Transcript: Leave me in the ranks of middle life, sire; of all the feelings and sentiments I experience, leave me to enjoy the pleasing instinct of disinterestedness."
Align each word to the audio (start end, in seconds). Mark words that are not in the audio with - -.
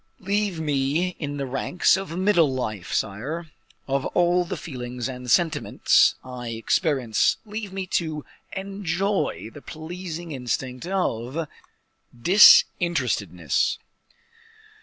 Leave 0.17 0.59
me 0.59 1.09
in 1.19 1.37
the 1.37 1.45
ranks 1.45 1.95
of 1.95 2.17
middle 2.17 2.51
life, 2.51 2.91
sire; 2.91 3.51
of 3.87 4.03
all 4.15 4.43
the 4.43 4.57
feelings 4.57 5.07
and 5.07 5.29
sentiments 5.29 6.15
I 6.23 6.47
experience, 6.47 7.37
leave 7.45 7.71
me 7.71 7.85
to 8.01 8.25
enjoy 8.55 9.51
the 9.53 9.61
pleasing 9.61 10.31
instinct 10.31 10.87
of 10.87 11.47
disinterestedness." 12.19 13.77